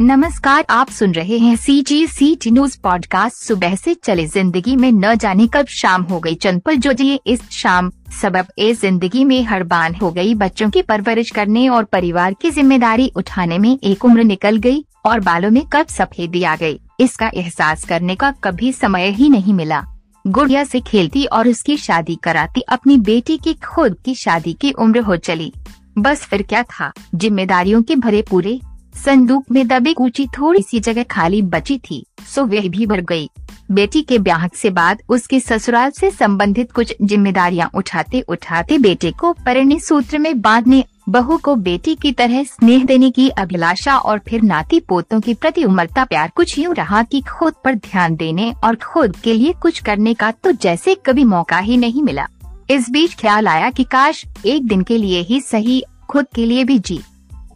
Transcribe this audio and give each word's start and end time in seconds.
नमस्कार, 0.00 0.64
आप 0.70 0.90
सुन 0.90 1.12
रहे 1.12 1.38
हैं 1.38 1.56
C 1.56 1.80
G 1.82 2.06
C 2.06 2.34
T 2.34 2.50
news 2.50 2.76
podcast 2.82 3.36
सुबह 3.36 3.74
से 3.76 3.94
चले 3.94 4.26
ज़िंदगी 4.26 4.76
में 4.76 4.90
न 4.92 5.14
जाने 5.14 5.46
कब 5.46 5.66
शाम 5.70 6.02
हो 6.02 6.20
गई। 6.20 6.34
चंपल 6.34 6.76
जो 6.76 6.92
दिए 6.92 7.18
इस 7.26 7.40
शाम 7.50 7.90
सबब 8.22 8.46
ए 8.58 8.72
ज़िंदगी 8.74 9.24
में 9.24 9.42
हड़बान 9.44 9.94
हो 9.94 10.10
गई। 10.10 10.34
बच्चों 10.34 10.68
की 10.70 10.82
परवरिश 10.82 11.30
करने 11.30 11.68
और 11.68 11.84
परिवार 11.84 12.34
की 12.34 12.50
ज़िम्मेदारी 12.50 13.10
उठाने 13.16 13.58
में 13.58 13.78
एक 13.78 14.04
उम्र 14.04 14.24
निकल 14.24 14.56
गई 14.58 14.84
और 15.06 15.20
बालों 15.20 15.50
में 15.50 15.62
कब 15.66 15.86
सफेदी 15.88 16.42
आ 16.42 16.56
गई। 16.56 16.80
इसका 17.00 17.30
एहसास 17.34 17.84
करने 17.84 18.14
का 18.14 18.30
कभी 18.44 18.72
समय 18.72 19.08
ही 19.10 19.28
नहीं 19.28 19.54
मिला। 19.54 19.82
गुड़िया 20.24 20.64
से 20.64 20.80
खेलती 20.80 21.24
और 21.24 21.48
उसकी 21.48 21.76
शादी 21.76 22.16
कराती 22.16 22.60
अपनी 22.60 22.96
बेटी 23.02 23.36
की 23.36 23.54
खुद 23.66 23.98
की 24.04 24.14
शादी 24.14 24.52
की 24.52 24.72
उम्र 24.72 25.00
हो 25.00 25.16
चली। 25.18 25.52
बस 25.98 26.24
फिर 26.24 26.42
क्या 26.42 26.62
था? 26.62 26.92
जिम्मेदारियों 27.14 27.82
के 27.82 27.96
भरे 27.96 28.24
पूरे 28.30 28.60
संदूक 28.94 29.44
में 29.50 29.66
दबी 29.68 29.94
ऊँची 30.00 30.26
थोड़ी 30.28 30.62
सी 30.62 30.80
जगह 30.80 31.02
खाली 31.02 31.40
बची 31.44 31.78
थी, 31.80 32.04
सो 32.26 32.44
वह 32.44 32.68
भी 32.68 32.86
भर 32.86 33.00
गई। 33.00 33.28
बेटी 33.70 34.02
के 34.02 34.18
ब्याह 34.18 34.46
से 34.54 34.70
बाद 34.70 35.02
उसके 35.08 35.38
ससुराल 35.40 35.90
से 35.90 36.10
संबंधित 36.10 36.72
कुछ 36.72 36.94
जिम्मेदारियाँ 37.02 37.70
उठाते 37.74 38.20
उठाते 38.20 38.78
बेटे 38.78 39.10
को 39.10 39.32
परिणय 39.46 39.78
सूत्र 39.78 40.18
में 40.18 40.40
बांधने, 40.40 40.84
बहू 41.08 41.36
को 41.36 41.54
बेटी 41.56 41.94
की 41.94 42.12
तरह 42.12 42.42
स्नेह 42.44 42.84
देने 42.84 43.10
की 43.10 43.28
अभिलाषा 43.28 43.96
और 43.96 44.20
फिर 44.28 44.42
नाती 44.42 44.80
पोतों 44.80 45.20
के 45.20 45.34
प्रति 45.34 45.64
उमरता 45.64 46.04
प्यार 46.04 46.30
कुछ 46.36 46.58
यूँ 46.58 46.74
रहा 46.74 47.02
कि 47.02 47.20
खुद 47.28 47.54
पर 47.64 47.74
ध्यान 47.76 48.16
देने 48.16 48.52
और 48.64 48.76
खुद 48.84 49.16
के 49.16 49.34
लिए 49.34 49.52
कुछ 49.52 49.78
करने 49.82 50.14
का 50.14 50.30
तो 50.34 50.52
जैसे 50.52 50.94
कभी 51.06 51.24
मौका 51.26 51.58
ही 51.58 51.76
नहीं 51.76 52.02
मिला। 52.02 52.26
इस 52.70 52.90
बीच 52.90 53.14
ख्याल 53.20 53.48
आया 53.48 53.70
कि 53.70 53.84
काश 53.84 54.24
एक 54.46 54.66
दिन 54.66 54.82
के 54.82 54.98
लिए 54.98 55.20
ही 55.20 55.40
सही, 55.40 55.82
खुद 56.08 56.26
के 56.34 56.46
लिए 56.46 56.64
भी 56.64 56.78
जी 56.78 57.00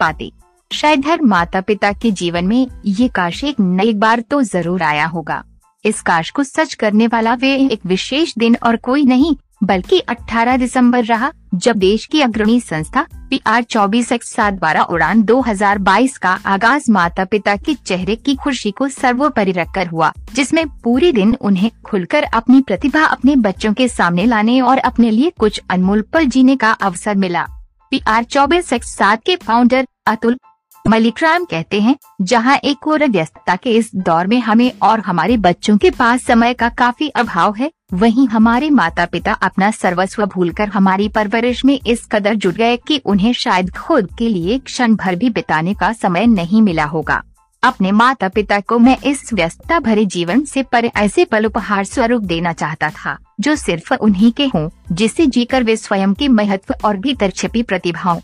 पाते। 0.01 0.31
शायद 0.71 1.07
हर 1.07 1.21
माता 1.23 1.61
पिता 1.61 1.91
के 1.93 2.11
जीवन 2.11 2.45
में 2.45 2.67
ये 2.87 3.07
काश 3.09 3.43
एक 3.45 3.61
नई 3.61 3.93
बार 3.95 4.21
तो 4.21 4.43
ज़रूर 4.43 4.83
आया 4.83 5.05
होगा। 5.07 5.43
इस 5.85 6.01
काश 6.03 6.31
को 6.31 6.43
सच 6.45 6.75
करने 6.75 7.07
वाला 7.07 7.35
वे 7.35 7.55
एक 7.65 7.87
विशेष 7.87 8.35
दिन 8.39 8.57
और 8.63 8.77
कोई 8.77 9.05
नहीं, 9.05 9.35
बल्कि 9.63 9.99
18 10.09 10.57
दिसंबर 10.57 11.05
रहा, 11.05 11.31
जब 11.55 11.77
देश 11.77 12.05
की 12.07 12.21
अग्रणी 12.21 12.59
संस्था 12.61 13.07
पी 13.31 13.41
आर 13.47 13.63
चौबीस 13.63 14.13
एक्स 14.13 14.33
सात 14.33 14.55
द्वारा 14.55 14.83
उड़ान 14.85 15.23
2022 15.23 16.17
का 16.19 16.39
आगाज़ 16.47 16.91
माता 16.91 17.25
पिता 17.25 17.57
के 17.57 17.75
चेहरे 17.77 18.17
की 18.17 18.35
खुशी 18.35 18.71
को 18.71 18.89
सर्वोपरि 18.91 19.53
रखकर 19.53 19.87
हुआ, 19.87 20.13
जिसमें 20.35 20.67
पूरे 20.79 21.13
दिन 21.13 21.37
उन्हें 21.41 21.71
खुलकर 21.85 22.25
अपनी 22.25 22.61
प्रतिभा 22.63 23.05
अपने 23.05 23.37
बच्चों 23.39 23.73
के 23.73 23.89
सामने 23.89 24.27
लाने 24.27 24.61
और 24.61 24.79
अपने 24.81 25.11
लिए 25.11 25.33
कुछ 25.39 25.61
अनमोल 25.71 26.03
पल 26.13 26.27
जीने 26.27 26.57
का 26.57 26.73
अवसर 26.73 27.15
मिला। 27.17 27.47
पी 27.93 28.03
आर 28.09 28.25
चौबीस 28.25 28.73
एक्स 28.73 28.97
सात 28.97 29.23
के 29.23 29.37
फाउंडर 29.37 29.87
अतुल 30.07 30.39
मलिक्राम 30.87 31.45
कहते 31.45 31.81
हैं, 31.81 31.97
जहाँ 32.23 32.57
एक 32.57 32.87
और 32.89 33.05
व्यस्तता 33.05 33.55
के 33.57 33.71
इस 33.71 33.91
दौर 33.97 34.27
में 34.27 34.39
हमें 34.39 34.71
और 34.83 35.01
हमारे 35.01 35.37
बच्चों 35.37 35.77
के 35.77 35.91
पास 35.91 36.25
समय 36.25 36.55
का 36.55 36.69
काफ़ी 36.71 37.09
अभाव 37.09 37.55
है, 37.55 37.71
वहीं 37.93 38.27
हमारे 38.29 38.69
माता 38.71 39.07
पिता 39.07 39.33
अपना 39.33 39.71
सर्वस्व 39.71 40.25
भूलकर 40.27 40.69
हमारी 40.69 41.09
परवरिश 41.09 41.65
में 41.65 41.79
इस 41.81 42.05
कदर 42.13 42.35
जुट 42.35 42.55
गए 42.55 42.77
कि 42.79 43.01
उन्हें 43.05 43.33
शायद 43.33 43.71
खुद 43.71 44.09
के 44.19 44.29
लिए 44.29 44.59
क्षण 44.59 44.95
भर 44.95 45.15
भी 45.15 45.31
बिताने 45.31 45.75
का 45.75 45.93
समय 45.93 46.27
नहीं 46.27 46.61
मिला 46.63 46.85
होगा। 46.85 47.23
अपने 47.63 47.93
माता 47.93 48.29
पिता 48.29 48.61
को 48.61 48.79
मैं 48.79 48.97
इस 49.03 49.33
व्यस्तता 49.33 49.79
भरे 49.81 50.05
जीवन 50.07 50.45
से 50.45 50.63
पर 50.63 50.85
ऐसे 50.87 51.25
पल 51.25 51.47
उपहार 51.47 51.85
स्वरूप 51.85 52.23
देना 52.23 52.53
चाहता 52.53 52.91
था, 52.91 53.17
जो 53.41 53.57
सिर्फ़ 53.57 53.95
उन्हीं 53.95 54.33
के 54.33 54.47
हों, 54.47 54.69
जिसे 54.93 55.27
जीकर 55.27 55.63
वे 55.63 55.77
स्वयं 55.77 56.15
के 56.15 56.29
महत्व 56.29 56.75
और 56.85 56.97
भीतर 56.97 57.31
छिपी 57.31 57.63
प्रतिभाओं 57.63 58.21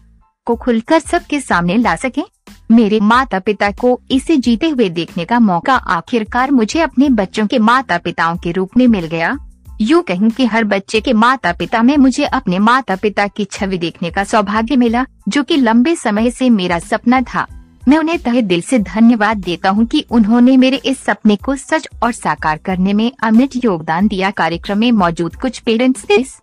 को 0.46 0.54
खुलकर 0.56 0.98
सबके 0.98 1.40
सामने 1.40 1.76
ला 1.76 1.96
सकें। 1.96 2.22
मेरे 2.70 3.00
माता 3.00 3.38
पिता 3.38 3.70
को 3.70 4.00
इसे 4.10 4.36
जीते 4.36 4.68
हुए 4.68 4.88
देखने 4.88 5.24
का 5.24 5.38
मौका 5.38 5.74
आखिरकार 5.74 6.50
मुझे 6.50 6.80
अपने 6.80 7.08
बच्चों 7.08 7.46
के 7.46 7.58
माता 7.58 7.98
पिताओं 7.98 8.36
के 8.36 8.52
रूप 8.52 8.76
में 8.76 8.86
मिल 8.86 9.06
गया। 9.06 9.36
यूँ 9.80 10.02
कहूँ 10.02 10.30
कि 10.30 10.46
हर 10.46 10.64
बच्चे 10.64 11.00
के 11.00 11.12
माता 11.12 11.52
पिता 11.52 11.82
में 11.82 11.96
मुझे 11.96 12.24
अपने 12.24 12.58
माता 12.58 12.96
पिता 12.96 13.26
की 13.26 13.44
छवि 13.44 13.78
देखने 13.78 14.10
का 14.10 14.24
सौभाग्य 14.24 14.76
मिला, 14.76 15.04
जो 15.28 15.42
कि 15.42 15.56
लंबे 15.56 15.94
समय 15.96 16.30
से 16.30 16.50
मेरा 16.50 16.78
सपना 16.78 17.20
था। 17.22 17.46
मैं 17.88 17.98
उन्हें 17.98 18.18
तहे 18.18 18.42
दिल 18.42 18.60
से 18.60 18.78
धन्यवाद 18.78 19.36
देता 19.36 19.70
हूँ 19.70 19.86
कि 19.86 20.04
उन्होंने 20.10 20.56
मेरे 20.56 20.76
इस 20.76 21.04
सपने 21.04 21.36
को 21.36 21.56
सच 21.56 21.88
और 22.02 22.12
साकार 22.12 22.56
करने 22.56 22.92
में 22.92 23.10
अमिट 23.22 23.64
योगदान 23.64 24.08
दिया। 24.08 24.30
कार्यक्रम 24.30 24.78
में 24.78 24.90
मौजूद 24.92 25.36
कुछ 25.36 25.58
पेरेंट्स 25.58 26.04
ने 26.10 26.16
इस 26.16 26.36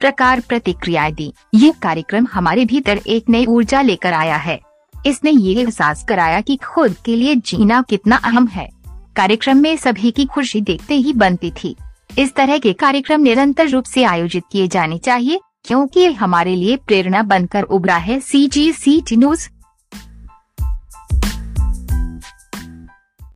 प्रकार 0.00 0.40
प्रतिक्रियाएँ 0.40 1.12
दी। 1.12 1.32
ये 1.54 1.72
कार्यक्रम 1.82 2.26
हमारे 2.32 2.64
भीतर 2.64 3.00
एक 3.06 3.28
नई 3.28 3.46
ऊर्जा 3.46 3.80
लेकर 3.82 4.12
आया 4.12 4.36
है। 4.36 4.60
इसने 5.06 5.30
ये 5.30 5.60
एहसास 5.62 6.04
कराया 6.08 6.40
कि 6.40 6.56
खुद 6.56 6.96
के 7.04 7.16
लिए 7.16 7.34
जीना 7.36 7.82
कितना 7.82 8.16
अहम 8.16 8.46
है। 8.46 8.68
कार्यक्रम 9.16 9.56
में 9.56 9.76
सभी 9.76 10.10
की 10.10 10.24
खुशी 10.24 10.60
देखते 10.60 10.94
ही 10.94 11.12
बनती 11.12 11.50
थी। 11.62 11.76
इस 12.18 12.34
तरह 12.34 12.58
के 12.58 12.72
कार्यक्रम 12.72 13.20
निरंतर 13.20 13.68
रूप 13.68 13.84
से 13.84 14.04
आयोजित 14.04 14.44
किए 14.52 14.68
जाने 14.68 14.98
चाहिए, 14.98 15.40
क्योंकि 15.64 16.06
हमारे 16.06 16.54
लिए 16.56 16.76
प्रेरणा 16.76 17.22
बनकर 17.22 17.62
उभरा 17.62 17.96
है। 17.96 18.20
सी 18.20 18.46
जी 18.46 18.72
सी 18.72 19.00
टी 19.00 19.16
न्यूज़ 19.16 19.48